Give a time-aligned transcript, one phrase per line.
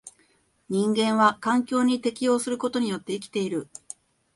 [0.67, 3.69] 人間は環境に適応することによって生きている。